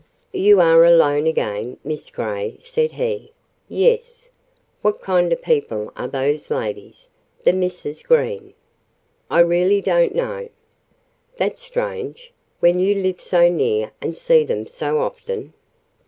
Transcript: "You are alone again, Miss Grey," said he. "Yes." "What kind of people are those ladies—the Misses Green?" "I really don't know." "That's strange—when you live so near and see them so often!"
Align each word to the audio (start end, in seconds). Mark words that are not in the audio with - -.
"You 0.33 0.59
are 0.61 0.83
alone 0.83 1.27
again, 1.27 1.77
Miss 1.83 2.09
Grey," 2.09 2.55
said 2.59 2.93
he. 2.93 3.31
"Yes." 3.69 4.29
"What 4.81 4.99
kind 4.99 5.31
of 5.31 5.43
people 5.43 5.93
are 5.95 6.07
those 6.07 6.49
ladies—the 6.49 7.53
Misses 7.53 8.01
Green?" 8.01 8.55
"I 9.29 9.41
really 9.41 9.79
don't 9.79 10.15
know." 10.15 10.49
"That's 11.37 11.61
strange—when 11.61 12.79
you 12.79 12.95
live 12.95 13.21
so 13.21 13.47
near 13.47 13.91
and 14.01 14.17
see 14.17 14.43
them 14.43 14.65
so 14.65 15.01
often!" 15.03 15.53